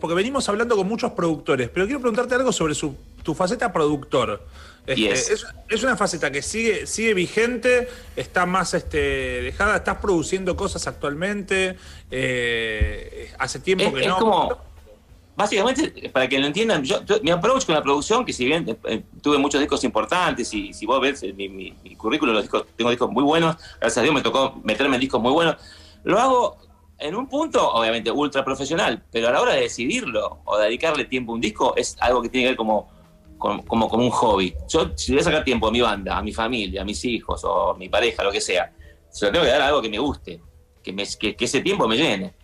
[0.00, 4.42] porque venimos hablando con muchos productores, pero quiero preguntarte algo sobre su, tu faceta productor.
[4.86, 5.30] Este, Yes.
[5.30, 8.96] es, es una faceta que sigue, sigue vigente, está más este,
[9.42, 11.76] dejada, estás produciendo cosas actualmente,
[12.10, 14.16] eh, hace tiempo Es, que es no.
[14.18, 14.58] como,
[15.36, 18.76] básicamente, para que lo entiendan, yo, mi approach con la producción, que si bien eh,
[18.84, 22.42] eh, tuve muchos discos importantes y si vos ves eh, mi, mi- mi currículum, los
[22.44, 25.56] discos, tengo discos muy buenos, gracias a Dios me tocó meterme en discos muy buenos,
[26.02, 26.56] lo hago
[27.02, 31.32] en un punto, obviamente, ultra profesional, pero a la hora de decidirlo o dedicarle tiempo
[31.32, 32.88] a un disco es algo que tiene que ver como,
[33.38, 34.54] como, como, como un hobby.
[34.68, 37.42] Yo, si voy a sacar tiempo a mi banda, a mi familia, a mis hijos
[37.44, 38.72] o a mi pareja, lo que sea,
[39.10, 40.40] se lo tengo que dar a algo que me guste,
[40.82, 42.34] que, me, que, que ese tiempo me llene.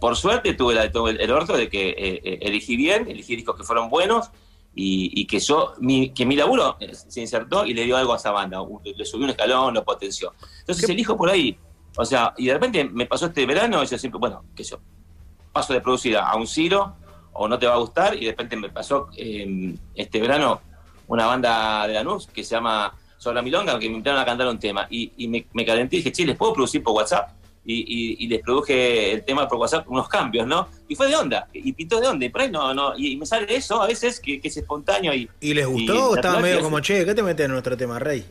[0.00, 3.36] Por suerte tuve, la, tuve el, el orto de que eh, eh, elegí bien, elegí
[3.36, 4.30] discos que fueron buenos
[4.74, 8.16] y, y que yo, mi, que mi laburo se insertó y le dio algo a
[8.16, 10.34] esa banda, le subió un escalón, lo potenció.
[10.60, 11.58] Entonces elijo por ahí.
[11.96, 14.70] O sea, y de repente me pasó este verano, y yo siempre, bueno, qué sé
[14.72, 14.80] yo,
[15.52, 16.94] paso de producir a un Ciro
[17.32, 20.60] o no te va a gustar y de repente me pasó eh, este verano
[21.08, 24.46] una banda de Lanús que se llama Sobre la Milonga que me invitaron a cantar
[24.48, 27.30] un tema y, y me, me calenté y dije, che, ¿les puedo producir por WhatsApp?
[27.64, 30.68] Y, y- y les produje el tema por WhatsApp, unos cambios, ¿no?
[30.88, 33.26] Y fue de onda, y pintó de onda, y por ahí no, no, y, me
[33.26, 35.28] sale eso a veces que, que es espontáneo y...
[35.40, 38.24] ¿Y les gustó o estaba medio como, che, ¿qué te metes en nuestro tema, Rey?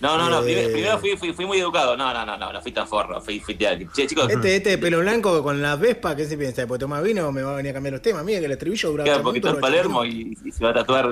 [0.00, 0.68] No, no, no, Eh.
[0.72, 3.40] primero, fui, fui, fui muy educado, no, no, no, no, no fui tan forro, fui,
[3.40, 6.62] fui che, chicos, Este, este de pelo blanco con las Vespa, ¿qué se piensa?
[6.62, 8.24] ¿Después toma vino me va a venir a cambiar los temas?
[8.24, 10.70] Mira que el estribillo dura queda ocho un poquito en Palermo y, y se va
[10.70, 11.08] a tatuar,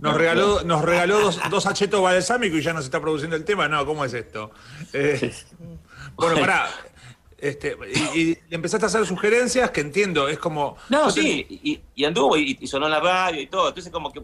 [0.00, 3.66] nos regaló, nos regaló dos, dos achetos balsámicos y ya nos está produciendo el tema.
[3.66, 4.50] No, ¿cómo es esto?
[4.92, 5.32] Eh,
[6.14, 6.68] bueno, pará.
[7.40, 7.76] Este,
[8.14, 10.76] y, y le empezaste a hacer sugerencias que entiendo, es como.
[10.90, 13.68] No, te- sí, y, y anduvo y, y sonó en la radio y todo.
[13.68, 14.20] Entonces, como que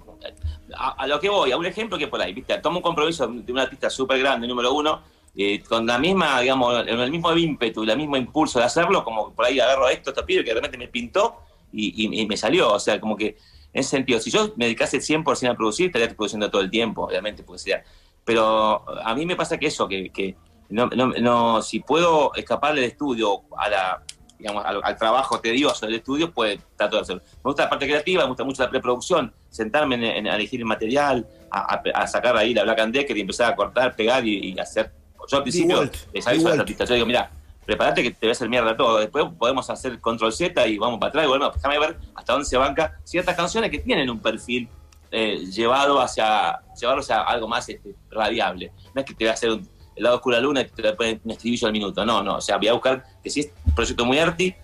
[0.76, 2.58] a, a lo que voy, a un ejemplo que por ahí, ¿viste?
[2.58, 5.00] Tomo un compromiso de un artista súper grande, número uno,
[5.34, 9.32] eh, con la misma, digamos, el, mismo ímpetu y el mismo impulso de hacerlo, como
[9.32, 11.36] por ahí agarro esto, esta pibe que de repente me pintó
[11.72, 12.72] y, me salió.
[12.72, 13.36] O sea, como que
[13.72, 17.04] en ese sentido, si yo me dedicase 100% a producir, estaría produciendo todo el tiempo,
[17.04, 17.84] obviamente, porque sería.
[18.24, 20.36] Pero a mí me pasa que eso, que, que
[20.68, 24.02] no, no, no, si puedo escapar del estudio a la,
[24.38, 27.22] digamos, al, al trabajo tedioso del estudio, pues trato de hacerlo.
[27.36, 30.60] Me gusta la parte creativa, me gusta mucho la preproducción, sentarme en, en- a elegir
[30.60, 33.94] el material, a, a- a sacar ahí la Black and Decker y empezar a cortar,
[33.96, 34.92] pegar y, y hacer.
[35.28, 35.82] Yo al principio
[36.12, 36.60] les aviso a los Walt.
[36.60, 37.30] artistas, yo digo, mira,
[37.64, 38.98] prepárate que te va a hacer mierda todo.
[38.98, 41.54] Después podemos hacer control Z y vamos para atrás y volvemos.
[41.54, 44.68] Déjame ver hasta dónde se banca ciertas canciones que tienen un perfil
[45.10, 48.70] eh, llevado hacia, llevarlo hacia algo más este, radiable.
[48.94, 50.64] No es que te va a hacer un, el lado oscuro de la luna y
[50.66, 52.04] te va a poner un estribillo al minuto.
[52.06, 52.36] No, no.
[52.36, 54.54] O sea, voy a buscar que si es un proyecto muy arty,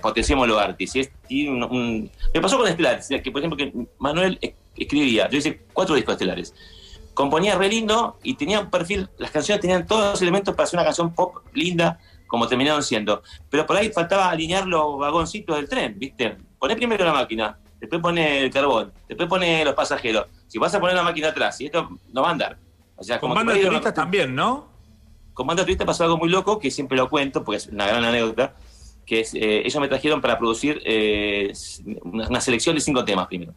[0.00, 0.86] potenciemos lo arty.
[0.86, 4.54] Si es tiene un, un- Me pasó con Estelares, que por ejemplo que Manuel es-
[4.76, 6.54] escribía, yo hice cuatro discos estelares.
[7.14, 10.78] Componía re lindo y tenía un perfil, las canciones tenían todos los elementos para hacer
[10.78, 13.22] una canción pop linda, como terminaron siendo.
[13.50, 16.38] Pero por ahí faltaba alinear los vagoncitos del tren, ¿viste?
[16.58, 20.26] Poné primero la máquina, después pone el carbón, después pone los pasajeros.
[20.46, 22.56] Si vas a poner la máquina atrás, y esto no va a andar.
[22.96, 24.68] O sea, Con como bandas turistas también, ¿no?
[25.34, 28.04] Con Banda Turista pasó algo muy loco, que siempre lo cuento, porque es una gran
[28.04, 28.54] anécdota,
[29.06, 31.52] que es, eh, ellos me trajeron para producir eh,
[32.04, 33.54] una, selección de cinco temas primero.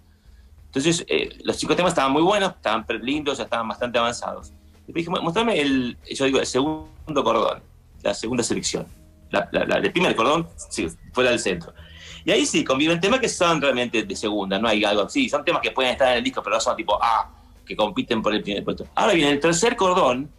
[0.68, 4.52] Entonces, eh, los cinco temas estaban muy buenos, estaban lindos, ya estaban bastante avanzados.
[4.86, 7.62] Después dije, mostrame el, yo digo, el segundo cordón,
[8.04, 8.86] la segunda selección.
[9.32, 11.74] La, la- la- el primer cordón, sí, fuera del centro.
[12.24, 15.30] Y ahí sí, conviven temas que son realmente de segunda, no hay algo así.
[15.30, 17.30] Son temas que pueden estar en el disco, pero no son tipo A,
[17.66, 18.86] que compiten por el primer puesto.
[18.96, 20.30] Ahora bien, el tercer cordón,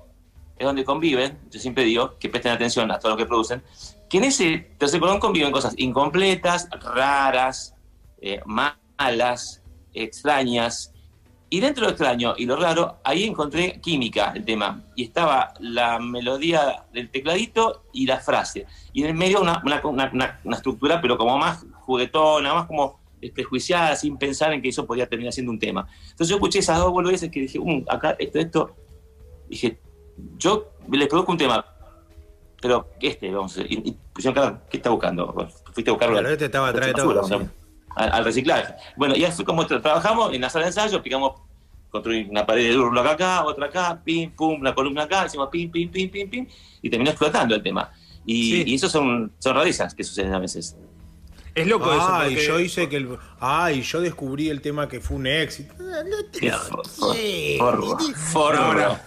[0.59, 3.62] es donde conviven, yo siempre digo que presten atención a todo lo que producen,
[4.09, 7.75] que en ese tercer cordón conviven cosas incompletas, raras,
[8.21, 9.62] eh, malas,
[9.93, 10.93] extrañas.
[11.49, 14.83] Y dentro de lo extraño y lo raro, ahí encontré química, el tema.
[14.97, 18.67] Y estaba la melodía del tecladito y la frase.
[18.93, 22.99] Y en el medio una, una, una- una- estructura, pero como más juguetona, más como
[23.21, 25.87] desprejuiciada, sin pensar en que eso podía terminar siendo un tema.
[26.03, 28.77] Entonces yo escuché esas dos boludeces que dije, "Um, acá, esto, esto.
[29.49, 29.78] Dije,
[30.38, 31.65] yo les produzco un tema,
[32.60, 35.27] pero este, vamos, y, y pusieron cara, ¿qué está buscando?
[35.32, 36.15] Bueno, fuiste a buscarlo.
[36.16, 37.47] Claro, este estaba atrás de todo, basura, sí.
[37.96, 38.75] al, al reciclaje.
[38.96, 41.40] Bueno, y así como tra- trabajamos en la sala de ensayo, picamos,
[41.90, 45.70] construimos una pared de urlo acá, otra acá, pim, pum, una columna acá, hicimos pim,
[45.70, 46.46] pim, pim, pim, pim,
[46.82, 47.90] y terminó explotando el tema.
[48.25, 48.64] Y, Sí.
[48.67, 50.76] y eso son, son rarezas que suceden a veces.
[51.55, 52.06] Es loco eso.
[52.12, 53.17] Ay, porque- yo hice que el.
[53.40, 55.73] Ay, yo descubrí el tema que fue un éxito.
[55.79, 58.12] No te- Forro, Sí.
[58.14, 58.99] forro,